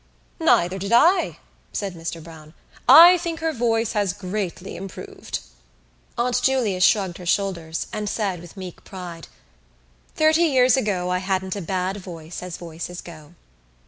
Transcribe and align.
"Neither 0.39 0.79
did 0.79 0.91
I," 0.91 1.37
said 1.73 1.93
Mr 1.93 2.23
Browne. 2.23 2.55
"I 2.89 3.19
think 3.19 3.39
her 3.39 3.53
voice 3.53 3.91
has 3.91 4.13
greatly 4.13 4.75
improved." 4.75 5.41
Aunt 6.17 6.41
Julia 6.41 6.81
shrugged 6.81 7.19
her 7.19 7.25
shoulders 7.27 7.85
and 7.93 8.09
said 8.09 8.41
with 8.41 8.57
meek 8.57 8.83
pride: 8.83 9.27
"Thirty 10.15 10.45
years 10.45 10.75
ago 10.75 11.11
I 11.11 11.19
hadn't 11.19 11.55
a 11.55 11.61
bad 11.61 11.97
voice 11.97 12.41
as 12.41 12.57
voices 12.57 12.99
go." 12.99 13.35